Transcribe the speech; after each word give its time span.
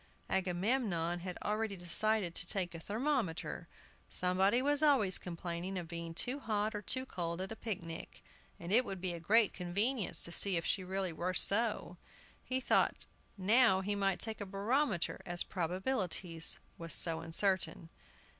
Agamemnon 0.31 1.19
had 1.19 1.37
already 1.43 1.77
decided 1.77 2.33
to 2.33 2.47
take 2.47 2.73
a 2.73 2.79
thermometer; 2.79 3.67
somebody 4.09 4.59
was 4.59 4.81
always 4.81 5.19
complaining 5.19 5.77
of 5.77 5.87
being 5.87 6.15
too 6.15 6.39
hot 6.39 6.73
or 6.73 6.81
too 6.81 7.05
cold 7.05 7.39
at 7.39 7.51
a 7.51 7.55
picnic, 7.55 8.23
and 8.59 8.73
it 8.73 8.83
would 8.83 8.99
be 8.99 9.13
a 9.13 9.19
great 9.19 9.53
convenience 9.53 10.23
to 10.23 10.31
see 10.31 10.57
if 10.57 10.65
she 10.65 10.83
really 10.83 11.13
were 11.13 11.35
so. 11.35 11.97
He 12.43 12.59
thought 12.59 13.05
now 13.37 13.81
he 13.81 13.93
might 13.93 14.19
take 14.19 14.41
a 14.41 14.45
barometer, 14.47 15.21
as 15.23 15.43
"Probabilities" 15.43 16.59
was 16.79 16.95
so 16.95 17.19
uncertain. 17.21 17.89